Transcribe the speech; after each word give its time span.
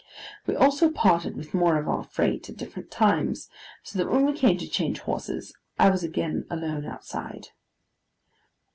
We 0.47 0.55
also 0.55 0.89
parted 0.89 1.35
with 1.37 1.53
more 1.53 1.77
of 1.77 1.87
our 1.87 2.03
freight 2.03 2.49
at 2.49 2.57
different 2.57 2.89
times, 2.89 3.51
so 3.83 3.99
that 3.99 4.09
when 4.09 4.25
we 4.25 4.33
came 4.33 4.57
to 4.57 4.67
change 4.67 4.97
horses, 5.01 5.53
I 5.77 5.91
was 5.91 6.01
again 6.03 6.47
alone 6.49 6.85
outside. 6.87 7.49